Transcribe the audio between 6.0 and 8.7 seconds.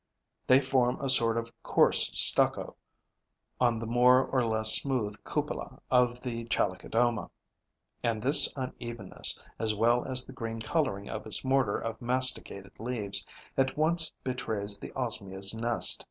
the Chalicodoma; and this